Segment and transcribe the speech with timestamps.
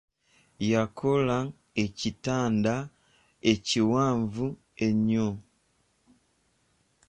[0.71, 1.37] Yakola
[1.83, 2.75] ekitanda
[3.51, 4.47] ekiwanvu
[4.85, 5.29] ennyo.